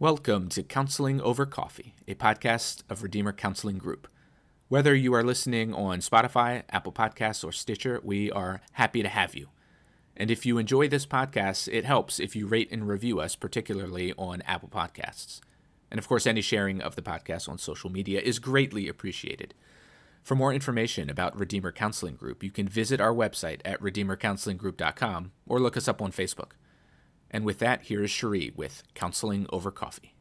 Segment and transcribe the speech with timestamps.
[0.00, 4.06] Welcome to Counseling Over Coffee, a podcast of Redeemer Counseling Group.
[4.68, 9.34] Whether you are listening on Spotify, Apple Podcasts, or Stitcher, we are happy to have
[9.34, 9.48] you.
[10.16, 14.14] And if you enjoy this podcast, it helps if you rate and review us, particularly
[14.16, 15.40] on Apple Podcasts.
[15.90, 19.52] And of course, any sharing of the podcast on social media is greatly appreciated.
[20.22, 25.58] For more information about Redeemer Counseling Group, you can visit our website at redeemercounselinggroup.com or
[25.58, 26.52] look us up on Facebook.
[27.30, 30.14] And with that, here is Cherie with Counseling Over Coffee.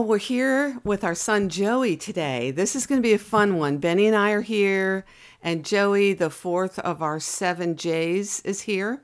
[0.00, 2.52] Well, we're here with our son Joey today.
[2.52, 3.76] This is going to be a fun one.
[3.76, 5.04] Benny and I are here,
[5.42, 9.02] and Joey, the fourth of our seven J's, is here.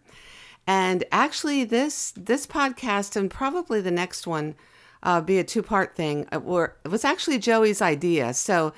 [0.67, 4.55] And actually, this this podcast and probably the next one
[5.03, 6.27] uh, be a two part thing.
[6.33, 8.33] Uh, it was actually Joey's idea.
[8.33, 8.73] So,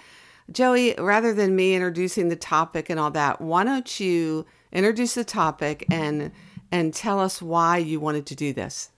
[0.50, 5.22] Joey, rather than me introducing the topic and all that, why don't you introduce the
[5.22, 6.32] topic and
[6.72, 8.90] and tell us why you wanted to do this?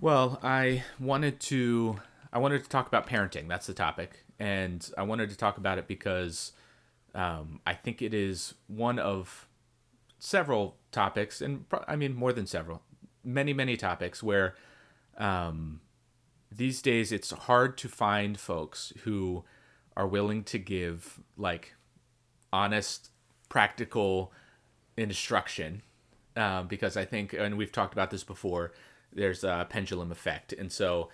[0.00, 2.00] Well, I wanted to
[2.32, 3.48] I wanted to talk about parenting.
[3.48, 6.52] That's the topic, and I wanted to talk about it because
[7.14, 9.48] um, I think it is one of
[10.18, 12.82] several topics, and pro- I mean more than several,
[13.24, 14.54] many many topics where
[15.16, 15.80] um,
[16.54, 19.44] these days it's hard to find folks who
[19.96, 21.74] are willing to give like
[22.52, 23.10] honest,
[23.48, 24.32] practical
[24.96, 25.82] instruction.
[26.36, 28.72] Um, because I think, and we've talked about this before
[29.12, 31.10] there's a pendulum effect, and so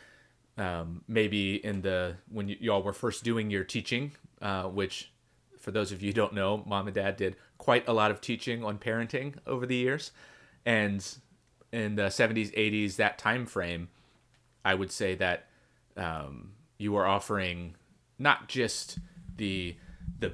[0.59, 5.13] um, maybe in the when y- y'all were first doing your teaching, uh, which
[5.59, 8.65] for those of you don't know, mom and dad did quite a lot of teaching
[8.65, 10.11] on parenting over the years,
[10.67, 11.17] and
[11.73, 13.89] in the 70s, 80s, that time frame,
[14.65, 15.47] I would say that
[15.97, 17.77] um, you were offering
[18.19, 18.99] not just
[19.37, 19.77] the
[20.19, 20.33] the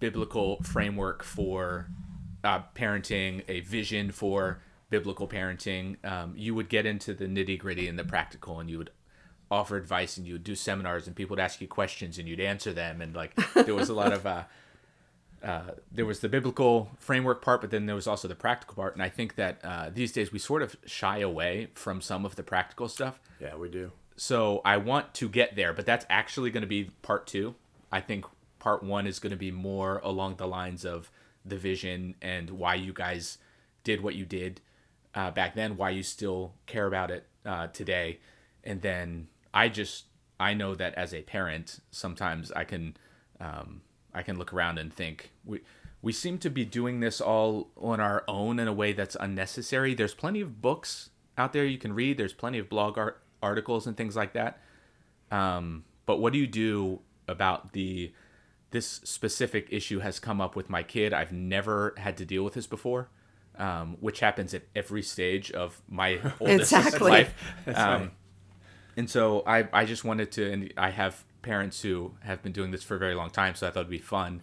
[0.00, 1.86] biblical framework for
[2.42, 4.60] uh, parenting, a vision for
[4.92, 8.76] biblical parenting, um, you would get into the nitty gritty and the practical, and you
[8.78, 8.90] would
[9.50, 12.40] offer advice, and you would do seminars, and people would ask you questions, and you'd
[12.40, 14.44] answer them, and like there was a lot of uh,
[15.42, 18.94] uh, there was the biblical framework part, but then there was also the practical part,
[18.94, 22.36] and I think that uh, these days we sort of shy away from some of
[22.36, 23.18] the practical stuff.
[23.40, 23.92] Yeah, we do.
[24.16, 27.54] So I want to get there, but that's actually going to be part two.
[27.90, 28.26] I think
[28.58, 31.10] part one is going to be more along the lines of
[31.44, 33.38] the vision and why you guys
[33.82, 34.60] did what you did
[35.14, 38.20] uh, back then, why you still care about it uh, today,
[38.64, 40.06] and then I just
[40.40, 42.96] I know that as a parent, sometimes I can
[43.40, 43.82] um,
[44.14, 45.60] I can look around and think we
[46.00, 49.94] we seem to be doing this all on our own in a way that's unnecessary.
[49.94, 52.18] There's plenty of books out there you can read.
[52.18, 54.60] There's plenty of blog art, articles and things like that.
[55.30, 58.12] Um, but what do you do about the
[58.70, 61.12] this specific issue has come up with my kid?
[61.12, 63.10] I've never had to deal with this before
[63.58, 67.10] um, which happens at every stage of my oldest Exactly.
[67.10, 67.34] life.
[67.66, 68.10] Um, right.
[68.96, 72.70] And so I, I just wanted to, and I have parents who have been doing
[72.70, 74.42] this for a very long time, so I thought it'd be fun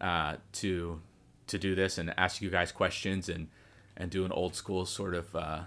[0.00, 1.00] uh, to
[1.48, 3.48] to do this and ask you guys questions and
[3.96, 5.60] and do an old school sort of uh,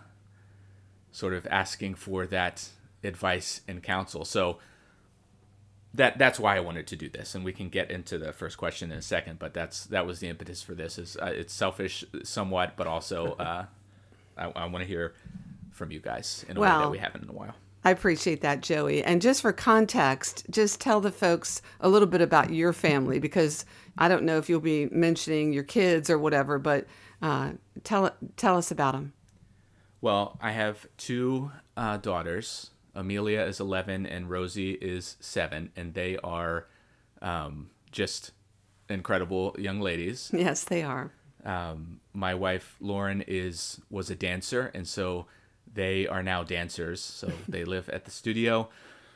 [1.12, 2.70] sort of asking for that
[3.04, 4.24] advice and counsel.
[4.26, 4.60] So
[5.94, 8.58] that that's why I wanted to do this, and we can get into the first
[8.58, 9.40] question in a second.
[9.40, 10.98] But that's that was the impetus for this.
[10.98, 13.66] Is uh, it's selfish somewhat, but also uh,
[14.38, 15.14] I, I want to hear
[15.72, 17.56] from you guys in a way that we haven't in a while.
[17.84, 19.04] I appreciate that, Joey.
[19.04, 23.66] And just for context, just tell the folks a little bit about your family because
[23.98, 26.86] I don't know if you'll be mentioning your kids or whatever, but
[27.22, 27.54] uh,
[27.84, 29.14] tell tell us about them.
[30.00, 32.72] Well, I have two uh, daughters.
[32.96, 36.68] Amelia is 11 and Rosie is 7, and they are
[37.22, 38.32] um, just
[38.90, 40.30] incredible young ladies.
[40.34, 41.12] Yes, they are.
[41.46, 45.26] Um, my wife Lauren is was a dancer, and so
[45.74, 47.02] they are now dancers.
[47.02, 48.70] So they live at the studio.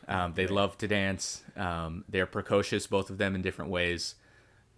[0.07, 1.43] Um, they love to dance.
[1.55, 4.15] Um, they're precocious, both of them in different ways,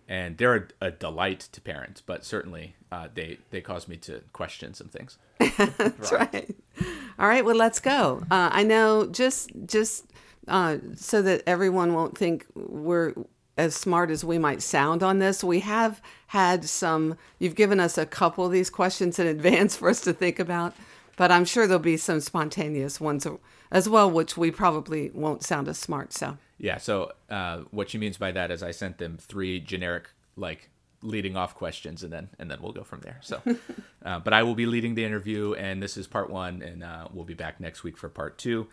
[0.08, 4.22] and they're a, a delight to parents, But certainly, uh, they they cause me to
[4.34, 5.18] question some things.
[5.58, 6.56] That's right.
[7.20, 8.24] All right, well, let's go.
[8.30, 10.06] Uh, I know just just
[10.48, 13.14] uh, so that everyone won't think we're
[13.58, 15.44] as smart as we might sound on this.
[15.44, 17.18] We have had some.
[17.40, 20.76] You've given us a couple of these questions in advance for us to think about,
[21.16, 23.28] but I'm sure there'll be some spontaneous ones
[23.72, 26.14] as well, which we probably won't sound as smart.
[26.14, 26.78] So Yeah.
[26.78, 30.70] So uh, what she means by that is I sent them three generic like
[31.02, 33.20] leading off questions, and then and then we'll go from there.
[33.22, 33.42] So,
[34.06, 37.08] uh, but I will be leading the interview, and this is part one, and uh,
[37.12, 38.68] we'll be back next week for part two.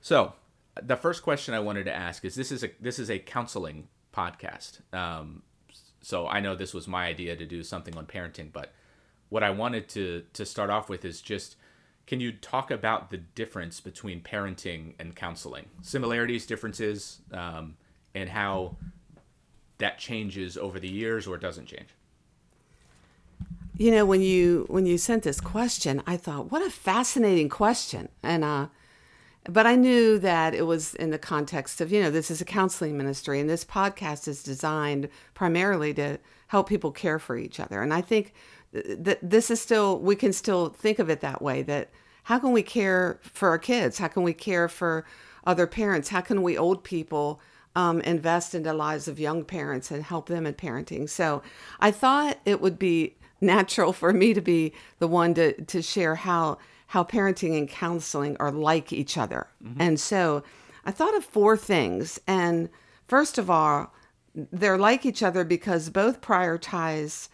[0.00, 0.34] So,
[0.82, 3.88] the first question I wanted to ask is: this is a this is a counseling
[4.14, 4.80] podcast.
[4.94, 5.42] Um,
[6.04, 8.72] so I know this was my idea to do something on parenting, but
[9.30, 11.56] what I wanted to to start off with is just
[12.06, 17.78] can you talk about the difference between parenting and counseling, similarities, differences, um,
[18.14, 18.76] and how
[19.84, 21.90] that changes over the years or doesn't change?
[23.76, 28.08] You know, when you when you sent this question, I thought, what a fascinating question,
[28.22, 28.68] and uh,
[29.46, 32.46] but I knew that it was in the context of you know this is a
[32.46, 37.82] counseling ministry, and this podcast is designed primarily to help people care for each other,
[37.82, 38.32] and I think
[38.72, 41.90] that this is still we can still think of it that way that
[42.22, 43.98] how can we care for our kids?
[43.98, 45.04] How can we care for
[45.46, 46.08] other parents?
[46.08, 47.40] How can we old people
[47.76, 51.42] um, invest in the lives of young parents and help them in parenting so
[51.80, 56.14] i thought it would be natural for me to be the one to, to share
[56.14, 59.80] how how parenting and counseling are like each other mm-hmm.
[59.80, 60.42] and so
[60.84, 62.68] i thought of four things and
[63.06, 63.92] first of all
[64.34, 67.28] they're like each other because both prioritize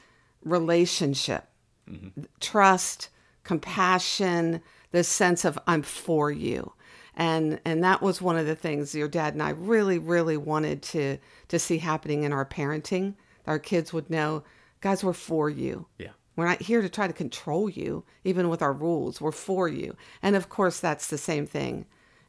[0.45, 1.47] relationship,
[1.89, 2.23] mm-hmm.
[2.41, 3.09] trust,
[3.45, 4.61] compassion,
[4.91, 6.73] the sense of I'm for you.
[7.17, 10.83] And and that was one of the things your dad and I really really wanted
[10.83, 11.19] to
[11.49, 13.15] to see happening in our parenting.
[13.47, 14.45] Our kids would know,
[14.81, 15.87] guys, we're for you.
[15.99, 16.11] Yeah.
[16.37, 19.21] We're not here to try to control you, even with our rules.
[19.21, 19.97] We're for you.
[20.23, 21.87] And of course, that's the same thing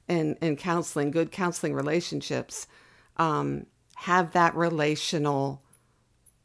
[0.07, 1.11] in, in counseling.
[1.11, 2.67] Good counseling relationships
[3.17, 5.61] um, have that relational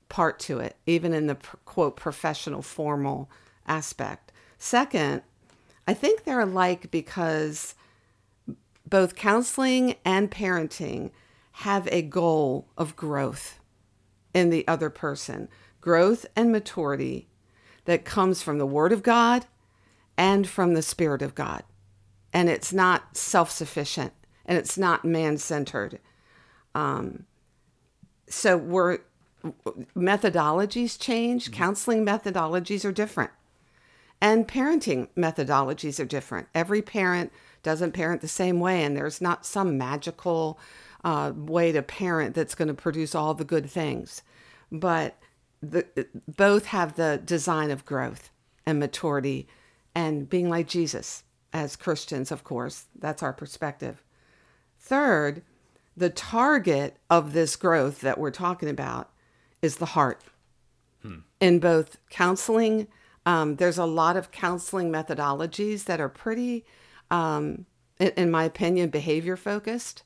[0.09, 3.31] part to it, even in the quote professional formal
[3.67, 4.31] aspect.
[4.59, 5.23] Second,
[5.89, 7.75] I think they're alike because
[8.87, 11.11] both counseling and parenting
[11.53, 13.59] have a goal of growth
[14.35, 15.49] in the other person,
[15.81, 17.29] growth and maturity
[17.87, 19.47] that comes from the Word of God
[20.17, 21.63] and from the Spirit of God.
[22.33, 24.13] And it's not self sufficient
[24.45, 25.99] and it's not man centered.
[26.75, 27.25] Um,
[28.29, 28.99] so we're
[29.97, 31.55] methodologies change, mm-hmm.
[31.55, 33.31] counseling methodologies are different.
[34.21, 36.49] And parenting methodologies are different.
[36.55, 37.33] Every parent
[37.67, 40.57] doesn't parent the same way, and there's not some magical
[41.03, 44.23] uh, way to parent that's going to produce all the good things.
[44.71, 45.19] But
[45.61, 45.85] the,
[46.29, 48.31] both have the design of growth
[48.65, 49.49] and maturity
[49.97, 52.85] and being like Jesus as Christians, of course.
[52.97, 54.05] That's our perspective.
[54.79, 55.43] Third,
[55.97, 59.11] the target of this growth that we're talking about
[59.61, 60.23] is the heart.
[61.03, 61.19] Hmm.
[61.41, 62.87] In both counseling,
[63.25, 66.65] um, there's a lot of counseling methodologies that are pretty,
[67.11, 67.67] um,
[67.99, 70.03] in, in, my opinion, behavior focused.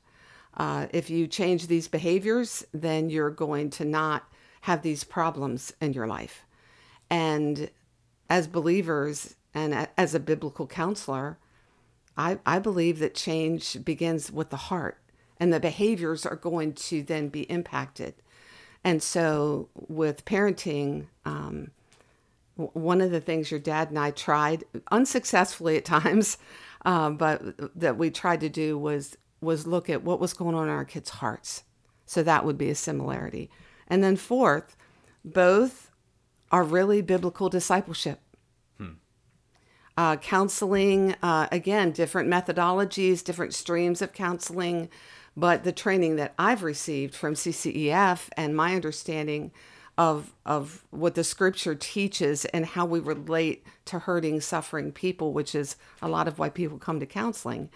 [0.56, 4.24] Uh, if you change these behaviors, then you're going to not
[4.62, 6.44] have these problems in your life.
[7.08, 7.70] And
[8.28, 11.38] as believers and as a biblical counselor,
[12.16, 14.98] I, I believe that change begins with the heart,
[15.38, 18.14] and the behaviors are going to then be impacted
[18.82, 21.70] and so, with parenting, um,
[22.56, 26.38] one of the things your dad and I tried unsuccessfully at times,
[26.84, 30.68] uh, but that we tried to do was was look at what was going on
[30.68, 31.64] in our kids' hearts.
[32.04, 33.50] So that would be a similarity.
[33.88, 34.76] And then fourth,
[35.24, 35.90] both
[36.50, 38.20] are really biblical discipleship.
[38.76, 38.92] Hmm.
[39.96, 44.88] Uh, counseling, uh, again, different methodologies, different streams of counseling.
[45.36, 49.52] But the training that I've received from CCEF and my understanding
[50.00, 55.54] of of what the scripture teaches and how we relate to hurting, suffering people, which
[55.54, 57.68] is a lot of why people come to counseling,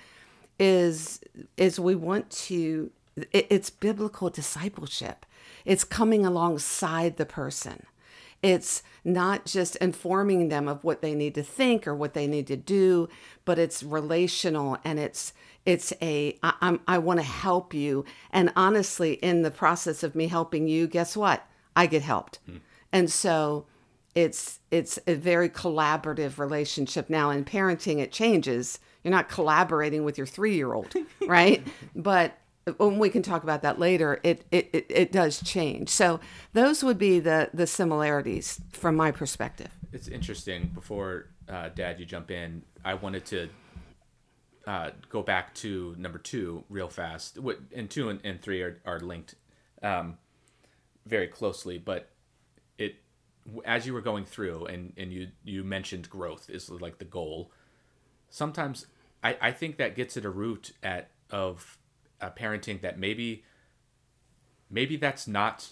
[0.58, 1.20] is
[1.58, 2.90] is we want to
[3.30, 5.26] it, it's biblical discipleship.
[5.66, 7.84] It's coming alongside the person.
[8.42, 12.46] It's not just informing them of what they need to think or what they need
[12.46, 13.10] to do,
[13.44, 15.34] but it's relational and it's
[15.66, 18.06] it's a I, I'm I want to help you.
[18.30, 21.46] And honestly, in the process of me helping you, guess what?
[21.76, 22.38] I get helped.
[22.46, 22.56] Hmm.
[22.92, 23.66] And so
[24.14, 30.16] it's it's a very collaborative relationship now in parenting it changes you're not collaborating with
[30.16, 30.94] your three-year-old
[31.26, 31.66] right
[31.96, 32.38] but
[32.76, 36.20] when we can talk about that later it, it it it does change so
[36.52, 42.06] those would be the the similarities from my perspective it's interesting before uh, dad you
[42.06, 43.48] jump in i wanted to
[44.66, 47.38] uh, go back to number two real fast.
[47.38, 49.34] What and two and, and three are, are linked
[49.82, 50.18] um,
[51.06, 52.10] very closely, but
[52.78, 52.96] it
[53.64, 57.50] as you were going through and, and you you mentioned growth is like the goal.
[58.30, 58.86] Sometimes
[59.22, 61.78] I, I think that gets at a root at of
[62.20, 63.44] a parenting that maybe
[64.70, 65.70] maybe that's not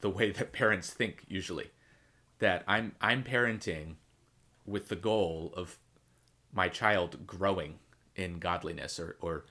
[0.00, 1.70] the way that parents think usually.
[2.40, 3.94] That I'm I'm parenting
[4.66, 5.78] with the goal of
[6.52, 7.78] my child growing
[8.16, 9.44] in godliness or or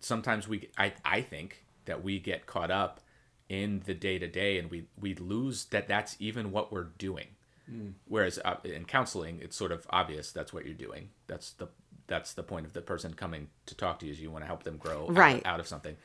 [0.00, 3.00] sometimes we I I think that we get caught up
[3.48, 7.28] in the day to day and we we lose that that's even what we're doing.
[7.70, 7.92] Mm.
[8.06, 11.10] Whereas uh, in counseling, it's sort of obvious that's what you're doing.
[11.26, 11.68] That's the
[12.06, 14.46] that's the point of the person coming to talk to you is you want to
[14.46, 15.44] help them grow right.
[15.44, 15.96] out, out of something.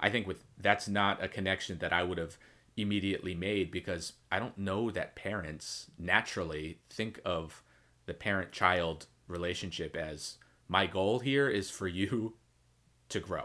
[0.00, 2.36] I think with that's not a connection that I would have
[2.76, 7.62] immediately made because I don't know that parents naturally think of
[8.06, 10.36] the parent child relationship as
[10.68, 12.34] my goal here is for you
[13.08, 13.44] to grow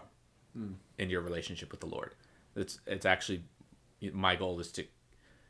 [0.57, 0.73] mm.
[0.97, 2.15] in your relationship with the Lord.
[2.55, 3.43] It's it's actually
[4.11, 4.85] my goal is to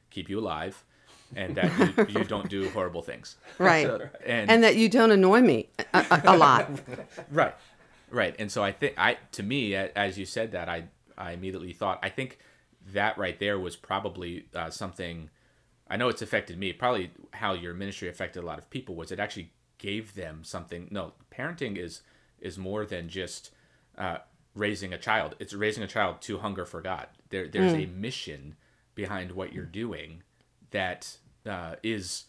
[0.09, 0.83] keep you alive
[1.35, 3.35] and that you, you don't do horrible things.
[3.57, 3.87] Right.
[4.25, 6.69] and, and that you don't annoy me a, a, a lot.
[7.31, 7.55] right.
[8.11, 8.35] Right.
[8.37, 10.85] And so I think I to me as you said that I
[11.17, 12.39] I immediately thought I think
[12.93, 15.29] that right there was probably uh, something
[15.89, 16.73] I know it's affected me.
[16.73, 20.87] Probably how your ministry affected a lot of people was it actually gave them something.
[20.91, 22.01] No, parenting is
[22.39, 23.51] is more than just
[23.97, 24.17] uh,
[24.55, 25.35] raising a child.
[25.39, 27.07] It's raising a child to hunger for God.
[27.29, 27.83] There there's mm.
[27.83, 28.55] a mission
[28.95, 30.23] behind what you're doing
[30.71, 32.25] that uh, is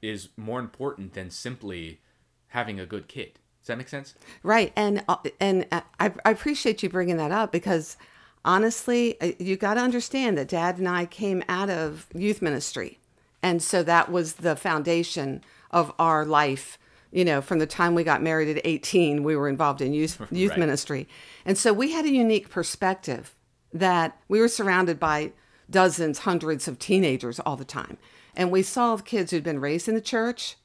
[0.00, 2.00] is more important than simply
[2.48, 3.38] having a good kid.
[3.60, 4.14] Does that make sense?
[4.42, 7.96] Right, and uh, and uh, I, I appreciate you bringing that up because
[8.44, 12.98] honestly, uh, you got to understand that Dad and I came out of youth ministry,
[13.42, 16.78] and so that was the foundation of our life.
[17.12, 20.20] You know, from the time we got married at 18, we were involved in youth
[20.30, 20.58] youth right.
[20.58, 21.08] ministry,
[21.44, 23.34] and so we had a unique perspective
[23.72, 25.32] that we were surrounded by
[25.70, 27.98] dozens, hundreds of teenagers all the time.
[28.34, 30.56] And we saw kids who'd been raised in the church,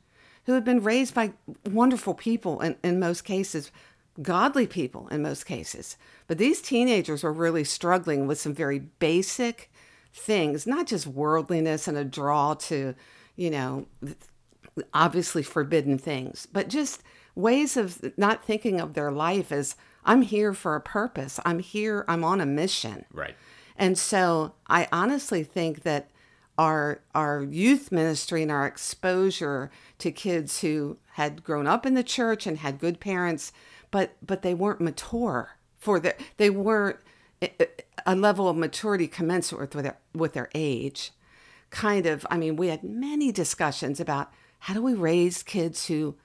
[0.46, 1.34] who had been raised by
[1.66, 3.72] wonderful people in, in most cases,
[4.22, 5.98] godly people in most cases.
[6.28, 9.72] But these teenagers were really struggling with some very basic
[10.14, 12.96] things, not just worldliness and a draw to,
[13.36, 13.88] you know,
[14.94, 17.04] obviously forbidden things, but just
[17.36, 21.40] ways of not thinking of their life as I'm here for a purpose.
[21.46, 23.06] I'm here, I'm on a mission.
[23.12, 23.36] Right.
[23.78, 26.10] And so I honestly think that
[26.58, 29.70] our our youth ministry and our exposure
[30.00, 33.52] to kids who had grown up in the church and had good parents,
[33.92, 36.98] but but they weren't mature for their they weren't
[37.42, 37.66] eh, eh,
[38.06, 41.12] a level of maturity commensurate with their with their age.
[41.70, 46.16] Kind of, I mean, we had many discussions about how do we raise kids who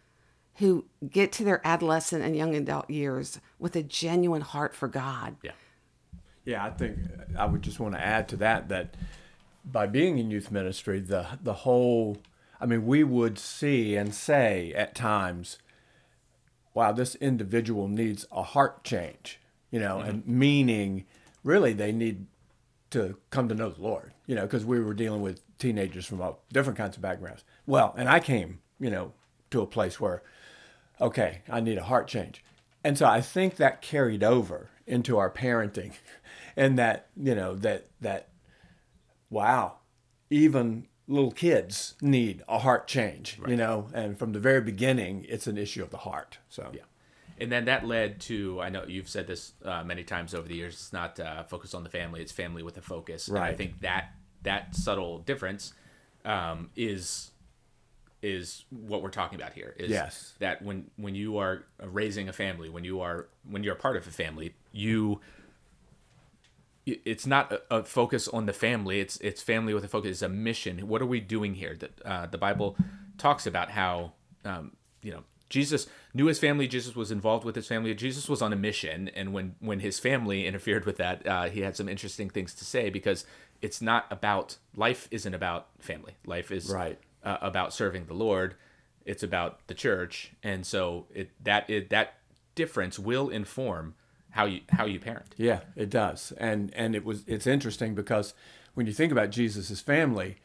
[0.57, 5.37] who get to their adolescent and young adult years with a genuine heart for God.
[5.43, 5.53] Yeah.
[6.45, 6.99] Yeah, I think
[7.39, 8.97] I would just want to add to that that
[9.65, 12.19] by being in youth ministry, the the whole
[12.61, 15.59] I mean, we would see and say at times,
[16.75, 20.09] wow, this individual needs a heart change, you know, mm-hmm.
[20.09, 21.05] and meaning
[21.45, 22.27] really they need
[22.91, 26.21] to come to know the Lord, you know, because we were dealing with teenagers from
[26.21, 27.45] all different kinds of backgrounds.
[27.67, 29.13] Well, and I came, you know,
[29.51, 30.23] to a place where,
[31.01, 32.45] okay, I need a heart change.
[32.85, 35.93] And so I think that carried over into our parenting
[36.57, 38.29] and that you know that that
[39.31, 39.77] wow
[40.31, 43.51] even little kids need a heart change right.
[43.51, 46.83] you know and from the very beginning it's an issue of the heart so yeah
[47.39, 50.55] and then that led to i know you've said this uh, many times over the
[50.55, 53.55] years it's not uh, focused on the family it's family with a focus right and
[53.55, 55.73] i think that that subtle difference
[56.25, 57.31] um, is
[58.23, 60.35] is what we're talking about here is yes.
[60.39, 63.97] that when when you are raising a family when you are when you're a part
[63.97, 65.21] of a family you
[66.87, 69.01] it's not a, a, focus on the family.
[69.01, 70.11] It's it's family with a focus.
[70.11, 70.89] It's a mission.
[70.89, 71.77] What are we doing here?
[71.79, 72.77] That uh, the bible
[73.19, 74.13] talks about how
[74.45, 74.73] um,
[75.03, 75.23] you know
[75.53, 79.09] jesus knew his family jesus was involved with his family jesus was on a mission
[79.11, 82.65] and when when his family interfered with that uh, he had some interesting things to
[82.65, 83.25] say because
[83.61, 88.55] it's not about life isn't about family life is right uh, about serving the lord
[89.05, 92.15] it's about the church and so it that it, that
[92.55, 93.95] difference will inform
[94.33, 95.35] how you how you parent.
[95.37, 96.33] Yeah, it does.
[96.39, 98.35] And and it was it's interesting because
[98.75, 100.39] when you think about Jesus's family,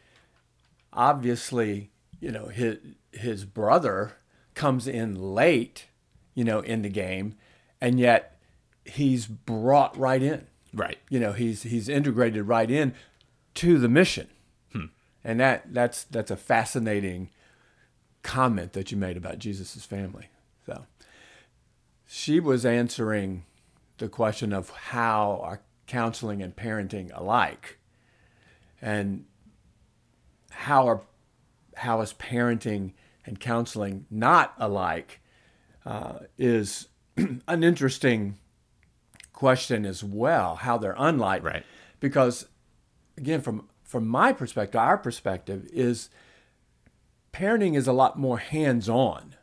[0.94, 2.78] obviously, you know, his
[3.12, 4.18] his brother
[4.58, 5.86] comes in late,
[6.34, 7.36] you know, in the game,
[7.80, 8.38] and yet
[8.84, 10.48] he's brought right in.
[10.74, 10.98] Right.
[11.10, 12.94] You know, he's he's integrated right in
[13.56, 14.28] to the mission.
[14.74, 14.86] Hmm.
[15.24, 17.30] And that that's that's a fascinating
[18.24, 20.28] comment that you made about Jesus's family.
[20.66, 20.86] So
[22.08, 23.46] she was answering
[24.00, 27.78] the question of how are counseling and parenting alike,
[28.82, 29.26] and
[30.50, 31.02] how are
[31.76, 32.94] how is parenting
[33.28, 35.20] and counseling not alike
[35.86, 38.38] uh, is an interesting
[39.34, 40.56] question as well.
[40.56, 41.64] How they're unlike, right?
[42.00, 42.48] Because
[43.18, 46.10] again from from my perspective, our perspective is
[47.32, 49.36] parenting is a lot more hands-on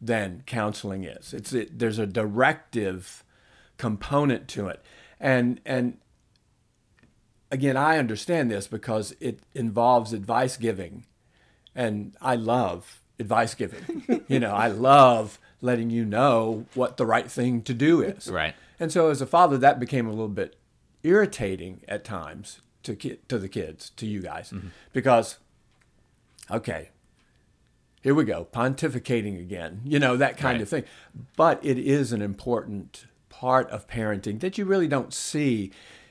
[0.00, 1.34] than counseling is.
[1.34, 3.24] It's it, there's a directive
[3.76, 4.82] component to it,
[5.18, 5.98] and and
[7.50, 11.06] again, I understand this because it involves advice giving,
[11.74, 14.24] and I love advice giving.
[14.28, 18.28] you know, I love letting you know what the right thing to do is.
[18.28, 18.54] Right.
[18.80, 20.56] And so, as a father, that became a little bit
[21.02, 24.68] irritating at times to ki- to the kids, to you guys, mm-hmm.
[24.92, 25.38] because
[26.50, 26.90] okay,
[28.02, 30.62] here we go, pontificating again, you know, that kind Right.
[30.62, 30.84] of thing.
[31.36, 35.70] But it is an important part of parenting that you really don't see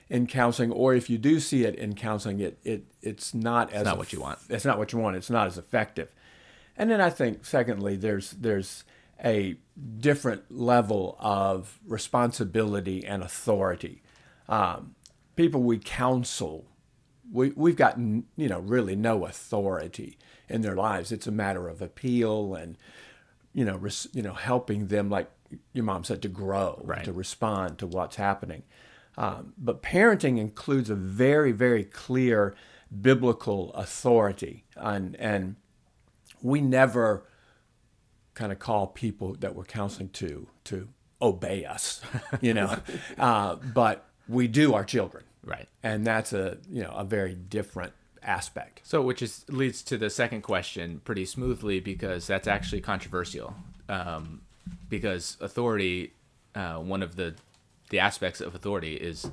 [0.10, 3.86] in counseling, or if you do see it in counseling, it, it it's not as
[3.86, 4.40] not what you want.
[4.50, 5.16] It's not what you want.
[5.16, 6.10] It's not as effective.
[6.80, 8.86] And then I think, secondly, there's there's
[9.24, 9.58] a
[10.00, 14.02] different level of responsibility and authority.
[14.48, 14.96] Um,
[15.36, 16.66] people we counsel,
[17.32, 20.18] we we've got you know really no authority
[20.48, 21.12] in their lives.
[21.12, 22.78] It's a matter of appeal and
[23.54, 25.30] you know res, you know helping them, like
[25.74, 27.04] your mom said, to grow, Right.
[27.04, 28.64] to respond to what's happening.
[29.18, 32.56] Um, but parenting includes a very very clear
[33.02, 35.58] biblical authority, and and
[36.42, 37.24] we never
[38.34, 40.88] kind of call people that we're counseling to to
[41.22, 42.02] obey us,
[42.42, 42.78] you know,
[43.18, 45.68] uh, but we do our children, Right.
[45.84, 47.94] and that's a you know a very different
[48.24, 48.82] aspect.
[48.84, 53.56] So, which is leads to the second question pretty smoothly because that's actually controversial.
[53.88, 54.42] Um,
[54.88, 56.14] because authority,
[56.56, 57.36] uh, one of the
[57.90, 59.30] the aspects of authority is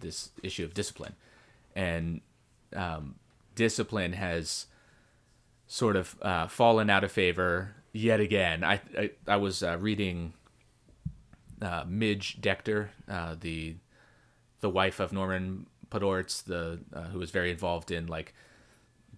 [0.00, 1.14] this issue of discipline,
[1.74, 2.20] and
[2.76, 3.16] um,
[3.56, 4.66] discipline has
[5.68, 8.64] sort of uh, fallen out of favor yet again.
[8.64, 10.32] I I, I was uh, reading
[11.62, 13.76] uh, Midge Decter, uh, the
[14.60, 18.34] the wife of Norman Podhoretz, the uh, who was very involved in like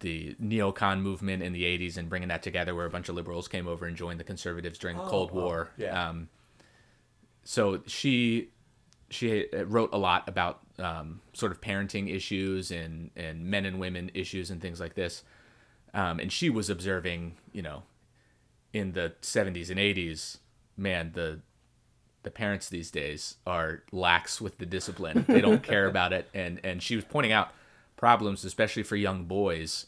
[0.00, 3.48] the neocon movement in the 80s and bringing that together where a bunch of liberals
[3.48, 5.68] came over and joined the conservatives during the Cold War.
[5.76, 6.08] yeah.
[6.08, 6.30] Um,
[7.44, 8.48] so she
[9.10, 14.10] she wrote a lot about um, sort of parenting issues and and men and women
[14.14, 15.22] issues and things like this.
[15.92, 17.82] Um, and she was observing, you know,
[18.72, 20.38] in the 70s and 80s,
[20.76, 21.40] man, the
[22.22, 25.24] the parents these days are lax with the discipline.
[25.26, 27.52] They don't care about it, and and she was pointing out
[27.96, 29.86] problems, especially for young boys,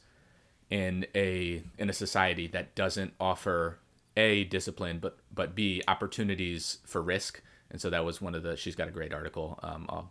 [0.70, 3.78] in a in a society that doesn't offer
[4.16, 7.42] a discipline, but but b opportunities for risk.
[7.70, 8.56] And so that was one of the.
[8.56, 9.58] She's got a great article.
[9.62, 10.10] Um, I'll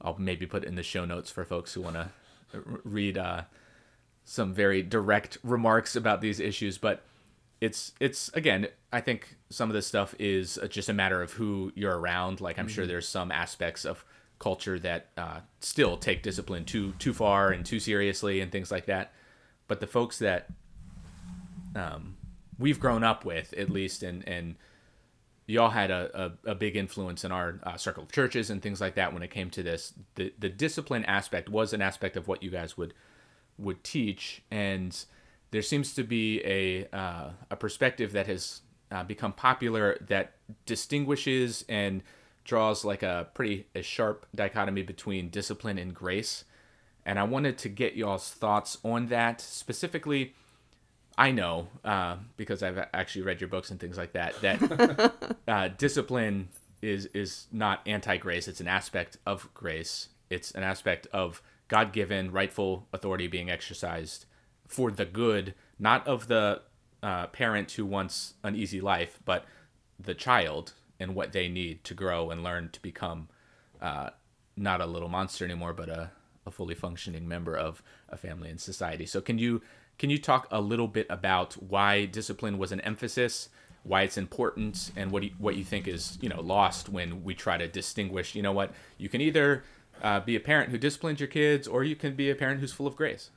[0.00, 2.10] I'll maybe put in the show notes for folks who want to
[2.84, 3.42] read uh,
[4.28, 7.02] some very direct remarks about these issues, but
[7.62, 11.32] it's it's again i think some of this stuff is uh, just a matter of
[11.32, 12.40] who you're around.
[12.40, 14.04] Like i'm sure there's some aspects of
[14.38, 18.86] culture that uh, still take discipline too too far and too seriously and things like
[18.86, 19.12] that.
[19.66, 20.48] But the folks that
[21.74, 22.18] um,
[22.58, 24.56] we've grown up with at least and and
[25.46, 28.80] y'all had a, a, a big influence in our uh, circle of churches and things
[28.80, 29.94] like that when it came to this.
[30.16, 32.92] The the discipline aspect was an aspect of what you guys would
[33.58, 35.04] would teach and
[35.50, 40.34] there seems to be a uh, a perspective that has uh, become popular that
[40.66, 42.02] distinguishes and
[42.44, 46.44] draws like a pretty a sharp dichotomy between discipline and grace.
[47.04, 49.40] And i wanted to get y'all's thoughts on that.
[49.40, 50.34] Specifically
[51.16, 55.12] i know uh, because i've actually read your books and things like that that
[55.48, 56.48] uh, discipline
[56.82, 58.48] is is not anti-grace.
[58.48, 60.08] It's an aspect of grace.
[60.30, 64.26] It's an aspect of god-given rightful authority being exercised
[64.66, 66.60] for the good not of the
[67.02, 69.44] uh, parent who wants an easy life but
[69.98, 73.28] the child and what they need to grow and learn to become
[73.80, 74.10] uh,
[74.56, 76.10] not a little monster anymore but a,
[76.46, 79.06] a fully functioning member of a family and society.
[79.06, 79.62] So can you
[79.98, 83.48] can you talk a little bit about why discipline was an emphasis
[83.84, 87.34] why it's important and what you, what you think is you know lost when we
[87.34, 89.62] try to distinguish you know what you can either
[90.02, 92.72] uh, be a parent who disciplines your kids or you can be a parent who's
[92.72, 93.30] full of grace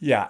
[0.00, 0.28] Yeah.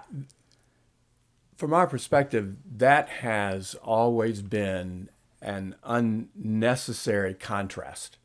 [1.57, 5.09] From our perspective, that has always been
[5.41, 8.17] an unnecessary contrast.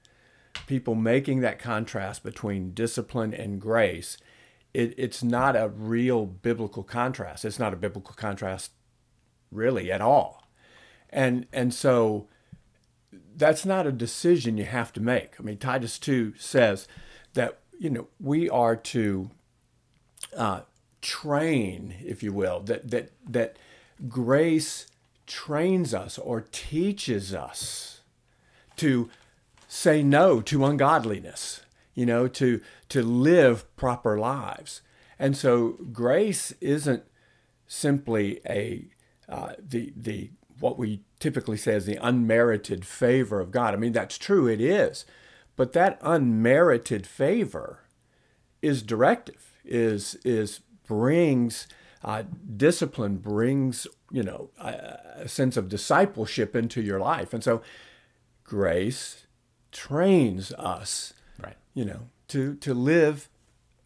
[0.66, 4.18] People making that contrast between discipline and grace,
[4.74, 7.44] it, it's not a real biblical contrast.
[7.44, 8.72] It's not a biblical contrast
[9.50, 10.48] really at all.
[11.10, 12.28] And and so
[13.36, 15.34] that's not a decision you have to make.
[15.38, 16.88] I mean, Titus 2 says
[17.34, 19.30] that, you know, we are to
[20.36, 20.62] uh,
[21.00, 23.56] train, if you will, that, that, that
[24.08, 24.86] grace
[25.26, 28.00] trains us or teaches us
[28.76, 29.08] to
[29.68, 31.62] say no to ungodliness.
[31.94, 34.82] you know, to to live proper lives.
[35.18, 37.02] And so grace isn't
[37.66, 38.86] simply a
[39.28, 43.74] uh, the the what we typically say is the unmerited favor of God.
[43.74, 45.04] I mean that's true, it is,
[45.56, 47.80] but that unmerited favor
[48.62, 51.66] is directive, is is brings
[52.04, 52.22] uh,
[52.56, 57.60] discipline, brings you know a, a sense of discipleship into your life, and so
[58.44, 59.26] grace
[59.72, 61.56] trains us, Right.
[61.74, 63.28] you know, to to live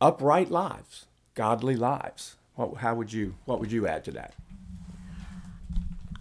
[0.01, 2.37] upright lives, godly lives.
[2.55, 4.35] What, how would you what would you add to that?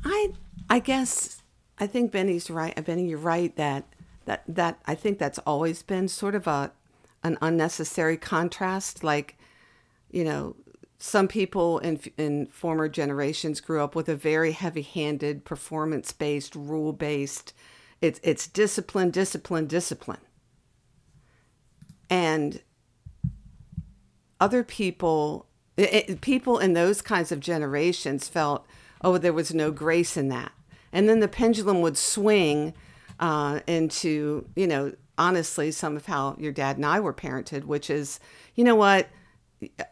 [0.04, 0.32] I
[0.72, 1.44] I guess
[1.78, 2.74] I think Benny's right.
[2.86, 3.84] Benny, you're right that
[4.24, 6.72] that that I think that's always been sort of a
[7.24, 9.04] an unnecessary contrast.
[9.04, 9.38] Like,
[10.10, 10.56] you know,
[10.98, 17.54] some people in in former generations grew up with a very heavy-handed, performance-based, rule-based.
[18.00, 20.22] It's it's discipline, discipline, discipline,
[22.10, 22.62] and
[24.40, 28.66] other people it, people in those kinds of generations felt
[29.02, 30.54] oh there was no grace in that
[30.94, 32.74] and then the pendulum would swing
[33.20, 37.90] uh, into you know honestly some of how your dad and i were parented which
[37.90, 38.20] is
[38.56, 39.08] you know what?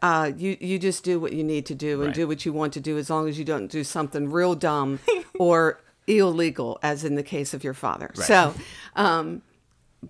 [0.02, 2.14] Uh, you you just do what you need to do and Right.
[2.14, 4.98] do what you want to do as long as you don't do something real dumb
[5.38, 8.10] or illegal as in the case of your father.
[8.16, 8.52] So
[8.96, 9.42] um,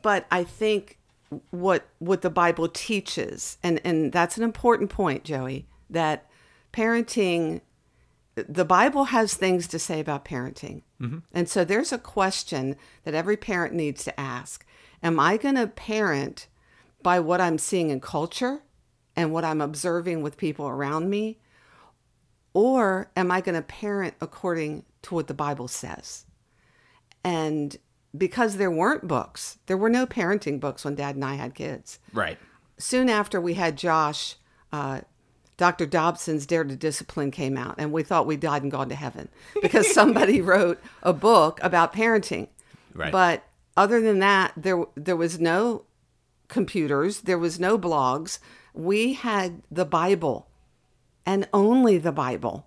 [0.02, 0.96] but I think
[1.50, 6.24] what what the Bible teaches, and and that's an important point, Joey, that
[6.72, 7.60] parenting,
[8.48, 10.82] the Bible has things to say about parenting,
[11.32, 14.64] and so there's a question that every parent needs to ask:
[15.02, 16.46] Am I going to parent
[17.02, 18.62] by what I'm seeing in culture
[19.16, 21.38] and what I'm observing with people around me,
[22.52, 26.26] or am I going to parent according to what the Bible says?
[27.24, 27.76] And
[28.16, 31.98] because there weren't books, there were no parenting books when dad and I had kids.
[32.12, 32.38] Right.
[32.78, 34.36] Soon after we had Josh,
[34.72, 35.02] uh,
[35.60, 35.84] Dr.
[35.84, 39.28] Dobson's Dare to Discipline came out, and we thought we died and gone to heaven
[39.60, 42.48] because somebody wrote a book about parenting.
[42.94, 43.12] Right.
[43.12, 43.44] But
[43.76, 45.84] other than that, there there was no
[46.48, 48.38] computers, there was no blogs.
[48.72, 50.48] We had the Bible
[51.26, 52.66] and only the Bible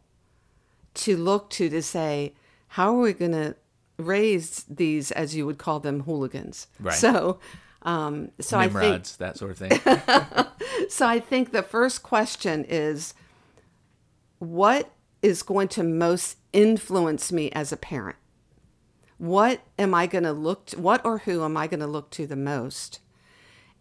[0.94, 2.36] to look to to say,
[2.68, 3.56] how are we going to
[3.98, 6.68] raise these, as you would call them, hooligans?
[6.80, 6.94] Right.
[6.94, 7.40] So,
[7.82, 9.72] um, so I think that sort of thing.
[10.90, 13.14] so I think the first question is
[14.40, 14.92] what
[15.22, 18.18] is going to most influence me as a parent?
[19.18, 22.10] What am I going to look to, what or who am I going to look
[22.12, 23.00] to the most?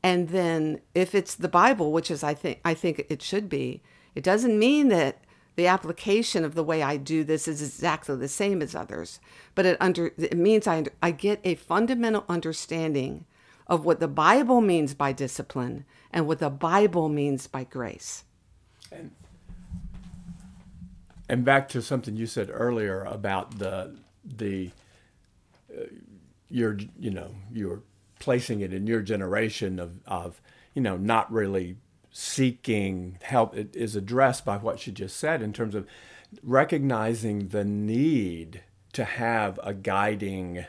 [0.02, 3.82] And then if it's the Bible, which is I think I think it should be,
[4.14, 5.18] it doesn't mean that
[5.54, 9.20] the application of the way I do this is exactly the same as others,
[9.54, 13.26] but it under it means I I get a fundamental understanding
[13.66, 18.24] of what the Bible means by discipline and what the Bible means by grace.
[21.28, 24.70] And back to something you said earlier about the the
[25.74, 25.84] uh,
[26.50, 27.82] your you know you're
[28.18, 30.40] placing it in your generation of of
[30.74, 31.76] you know not really
[32.10, 35.86] seeking help it is addressed by what she just said in terms of
[36.42, 40.64] recognizing the need to have a guiding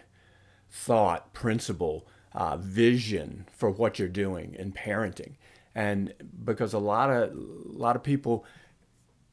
[0.69, 5.33] thought, principle, uh, vision for what you're doing in parenting,
[5.75, 8.45] and because a lot of a lot of people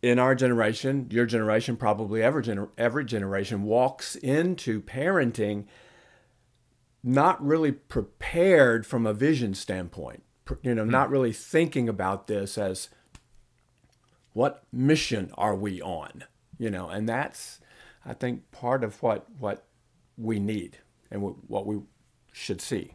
[0.02, 5.66] in our generation, your generation, probably every gener- every generation walks into parenting
[7.02, 10.22] not really prepared from a vision standpoint.
[10.62, 12.88] You know, not really thinking about this as
[14.32, 16.24] what mission are we on?
[16.58, 17.60] You know, and that's
[18.04, 19.64] I think part of what what
[20.16, 20.78] we need
[21.10, 21.80] and what we
[22.32, 22.94] should see.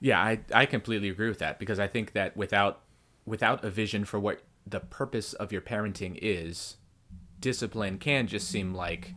[0.00, 2.82] Yeah, I, I completely agree with that because I think that without
[3.26, 6.76] without a vision for what the purpose of your parenting is,
[7.40, 9.14] discipline can just seem like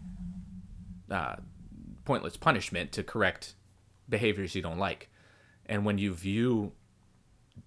[1.10, 1.36] uh,
[2.06, 3.54] pointless punishment to correct
[4.10, 5.10] behaviors you don't like.
[5.66, 6.74] And when you view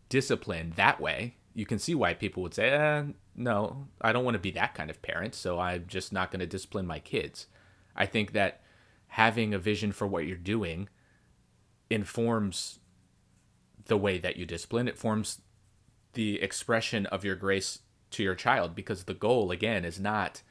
[0.09, 3.05] discipline that way, you can see why people would say, eh,
[3.37, 6.41] "No, I don't want to be that kind of parent, so I'm just not going
[6.41, 7.47] to discipline my kids."
[7.95, 8.61] I think that
[9.09, 10.89] having a vision for what you're doing
[11.95, 12.79] informs
[13.87, 14.89] the way that you discipline.
[14.89, 15.41] It forms
[16.15, 17.81] the expression of your grace
[18.11, 20.43] to your child because the goal, again, is not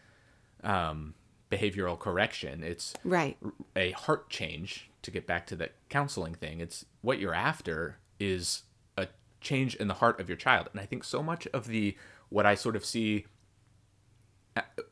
[0.64, 1.14] um,
[1.52, 2.64] behavioral correction.
[2.64, 3.38] It's Right.
[3.76, 6.60] a heart change to get back to the counseling thing.
[6.60, 8.64] It's what you're after is
[8.98, 9.08] a
[9.42, 10.70] change in the heart of your child.
[10.72, 11.98] And I think so much of the
[12.30, 13.26] what I sort of see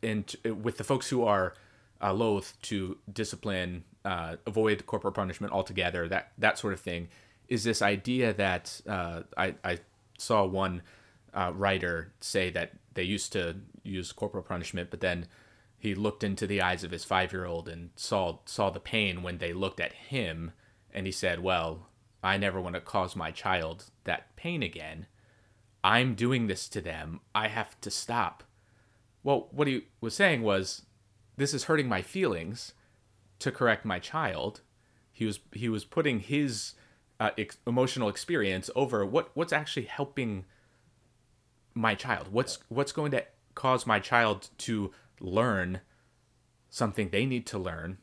[0.04, 1.54] and with the folks who are
[2.02, 7.10] uh, loath to discipline, uh, avoid corporal punishment altogether, that that sort of thing,
[7.48, 9.80] is this idea that uh, I, I
[10.18, 10.82] saw one
[11.34, 15.28] uh, writer say that they used to use corporal punishment, but then
[15.78, 19.24] he looked into the eyes of his five year old and saw saw the pain
[19.24, 20.52] when they looked at him,
[20.94, 21.88] and he said, "Well,
[22.24, 25.08] I never want to cause my child that pain again.
[25.84, 27.22] I'm doing this to them.
[27.34, 28.44] I have to stop."
[29.24, 30.84] Well, what he was saying was,
[31.38, 32.74] "This is hurting my feelings."
[33.42, 34.62] To correct my child,
[35.12, 36.74] he was he was putting his
[37.20, 40.46] uh, ex- emotional experience over what what's actually helping
[41.74, 42.28] my child.
[42.32, 43.26] What's what's going to
[43.56, 45.82] cause my child to learn
[46.70, 47.98] something they need to learn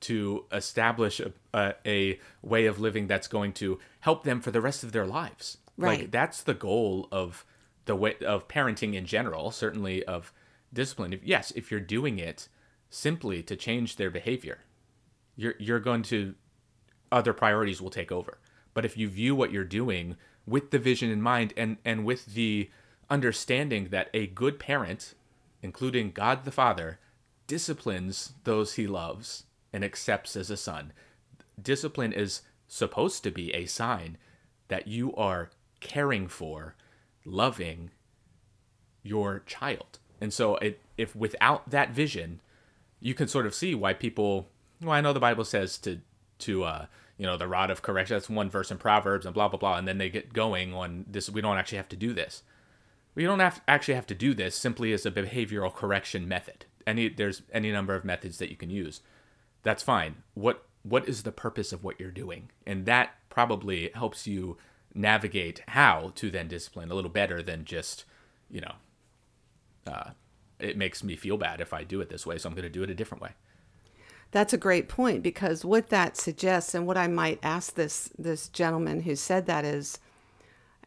[0.00, 4.60] to establish a, a, a, way of living that's going to help them for the
[4.60, 5.58] rest of their lives.
[5.76, 6.00] Right.
[6.00, 7.44] Like that's the goal of
[7.84, 10.32] the way of parenting in general, certainly of
[10.72, 11.12] discipline.
[11.12, 12.48] If, yes, if you're doing it
[12.90, 14.58] simply to change their behavior,
[15.36, 16.34] you're you're going to
[17.10, 18.38] other priorities will take over.
[18.74, 20.16] But if you view what you're doing
[20.46, 22.70] with the vision in mind and and with the
[23.10, 25.14] understanding that a good parent
[25.62, 26.98] including God the Father,
[27.46, 30.92] disciplines those he loves and accepts as a son.
[31.60, 34.18] Discipline is supposed to be a sign
[34.68, 36.74] that you are caring for,
[37.24, 37.90] loving
[39.02, 39.98] your child.
[40.20, 42.40] And so, it, if without that vision,
[43.00, 44.48] you can sort of see why people.
[44.82, 46.00] Well, I know the Bible says to
[46.40, 48.16] to uh, you know the rod of correction.
[48.16, 51.06] That's one verse in Proverbs and blah blah blah, and then they get going on
[51.08, 51.30] this.
[51.30, 52.42] We don't actually have to do this.
[53.14, 56.66] We don't have actually have to do this simply as a behavioral correction method.
[56.86, 59.00] Any there's any number of methods that you can use.
[59.62, 60.22] That's fine.
[60.34, 62.50] What what is the purpose of what you're doing?
[62.66, 64.56] And that probably helps you
[64.94, 68.04] navigate how to then discipline a little better than just,
[68.50, 68.74] you know,
[69.86, 70.10] uh,
[70.58, 72.70] it makes me feel bad if I do it this way, so I'm going to
[72.70, 73.30] do it a different way.
[74.32, 78.48] That's a great point because what that suggests, and what I might ask this this
[78.48, 79.98] gentleman who said that is,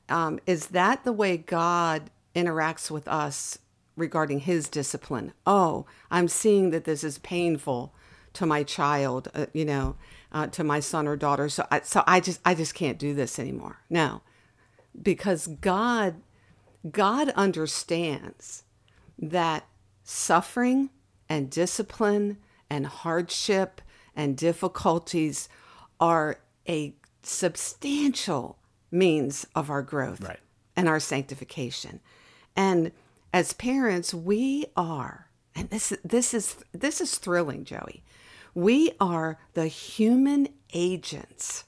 [0.10, 3.60] um, is that the way God interacts with us
[3.96, 5.32] regarding his discipline.
[5.46, 7.94] Oh, I'm seeing that this is painful
[8.34, 9.96] to my child, uh, you know,
[10.32, 11.48] uh, to my son or daughter.
[11.48, 13.78] So I, so I just I just can't do this anymore.
[13.92, 14.22] No,
[15.00, 16.16] because God
[16.92, 18.64] God understands
[19.20, 19.68] that
[20.04, 20.90] suffering
[21.30, 22.38] and discipline
[22.70, 23.82] and hardship
[24.16, 25.50] and difficulties
[26.00, 28.58] are a substantial
[28.92, 30.40] means of our growth right.
[30.76, 32.00] and our sanctification.
[32.56, 32.92] And
[33.34, 38.04] as parents, we are, and this this is this is thrilling, Joey.
[38.54, 41.66] We are the human agents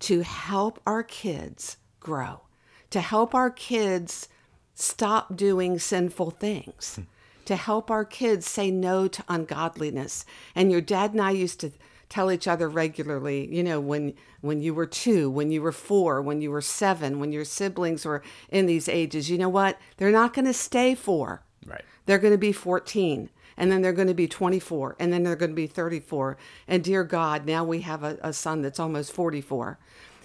[0.00, 2.42] to help our kids grow,
[2.90, 4.28] to help our kids
[4.74, 7.02] stop doing sinful things, hmm.
[7.46, 10.24] To help our kids say no to ungodliness.
[10.54, 11.72] And your dad and I used to
[12.08, 16.20] tell each other regularly, you know, when when you were 2, when you were 4,
[16.20, 19.78] when you were 7, when your siblings were in these ages, you know what?
[19.96, 21.42] They're not going to stay 4.
[21.66, 21.84] Right.
[22.04, 25.36] They're going to be 14 and then they're going to be 24 and then they're
[25.36, 26.36] going to be 34
[26.68, 29.78] and dear god now we have a, a son that's almost 44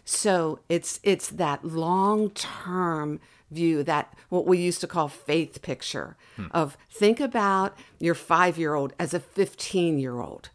[0.04, 3.20] so it's it's that long term
[3.52, 6.46] view that what we used to call faith picture hmm.
[6.52, 10.50] of think about your 5 year old as a 15 year old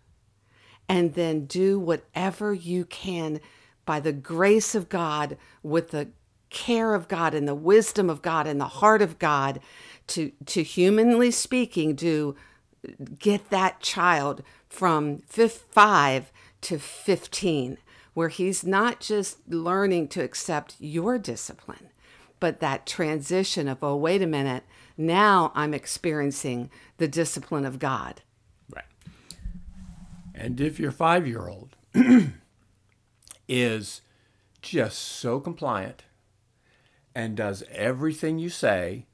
[0.88, 3.40] and then do whatever you can
[3.85, 6.09] by the grace of God, with the
[6.50, 9.61] care of God and the wisdom of God and the heart of God,
[10.09, 12.37] to, to humanly speaking, do
[13.18, 17.78] get that child from five to 15,
[18.14, 21.88] where he's not just learning to accept your discipline,
[22.40, 24.64] but that transition of, oh, wait a minute,
[24.96, 28.22] now I'm experiencing the discipline of God.
[28.74, 28.84] Right.
[30.34, 31.76] And if your five year old
[33.48, 34.00] is
[34.62, 36.04] just so compliant
[37.14, 39.06] and does everything you say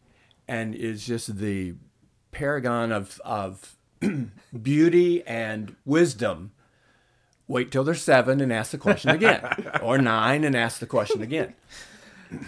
[0.48, 1.74] and is just the
[2.32, 3.76] paragon of, of
[4.62, 6.52] beauty and wisdom,
[7.46, 9.42] wait till they're seven and ask the question again,
[9.82, 11.54] or nine and ask the question again.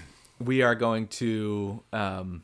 [0.42, 2.42] We are going to um,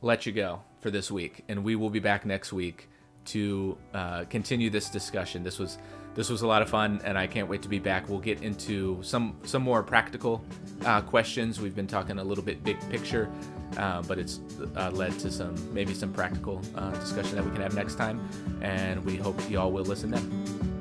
[0.00, 2.88] let you go for this week, and we will be back next week
[3.26, 5.44] to uh, continue this discussion.
[5.44, 5.78] This was
[6.16, 8.08] this was a lot of fun, and I can't wait to be back.
[8.08, 10.44] We'll get into some some more practical
[10.84, 11.60] uh, questions.
[11.60, 13.30] We've been talking a little bit big picture,
[13.76, 14.40] uh, but it's
[14.76, 18.20] uh, led to some maybe some practical uh, discussion that we can have next time,
[18.62, 20.71] and we hope you all will listen then.